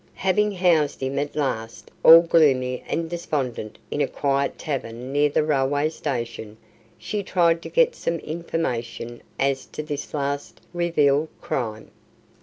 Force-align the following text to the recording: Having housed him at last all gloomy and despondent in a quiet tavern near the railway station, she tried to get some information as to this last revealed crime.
Having 0.15 0.53
housed 0.53 0.99
him 0.99 1.19
at 1.19 1.35
last 1.35 1.91
all 2.03 2.23
gloomy 2.23 2.83
and 2.87 3.07
despondent 3.07 3.77
in 3.91 4.01
a 4.01 4.07
quiet 4.07 4.57
tavern 4.57 5.13
near 5.13 5.29
the 5.29 5.43
railway 5.43 5.89
station, 5.89 6.57
she 6.97 7.21
tried 7.21 7.61
to 7.61 7.69
get 7.69 7.93
some 7.93 8.15
information 8.17 9.21
as 9.37 9.67
to 9.67 9.83
this 9.83 10.15
last 10.15 10.59
revealed 10.73 11.27
crime. 11.39 11.91